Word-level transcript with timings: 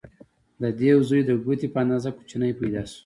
د 0.61 0.63
دیو 0.79 0.97
زوی 1.09 1.21
د 1.25 1.31
ګوتې 1.43 1.67
په 1.73 1.77
اندازه 1.83 2.09
کوچنی 2.17 2.51
پیدا 2.59 2.83
شو. 2.91 2.99